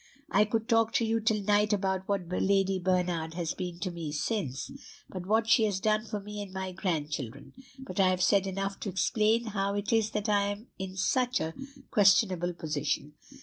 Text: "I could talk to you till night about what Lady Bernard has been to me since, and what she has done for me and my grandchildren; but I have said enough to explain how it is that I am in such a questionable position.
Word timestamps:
"I 0.31 0.45
could 0.45 0.67
talk 0.67 0.93
to 0.93 1.05
you 1.05 1.19
till 1.19 1.43
night 1.43 1.71
about 1.73 2.07
what 2.09 2.27
Lady 2.27 2.79
Bernard 2.79 3.35
has 3.35 3.53
been 3.53 3.77
to 3.81 3.91
me 3.91 4.11
since, 4.11 4.71
and 5.11 5.27
what 5.27 5.47
she 5.47 5.65
has 5.65 5.79
done 5.79 6.07
for 6.07 6.19
me 6.19 6.41
and 6.41 6.51
my 6.51 6.71
grandchildren; 6.71 7.53
but 7.77 7.99
I 7.99 8.07
have 8.09 8.23
said 8.23 8.47
enough 8.47 8.79
to 8.79 8.89
explain 8.89 9.45
how 9.45 9.75
it 9.75 9.93
is 9.93 10.09
that 10.09 10.27
I 10.27 10.47
am 10.47 10.69
in 10.79 10.95
such 10.97 11.39
a 11.39 11.53
questionable 11.91 12.53
position. 12.55 13.13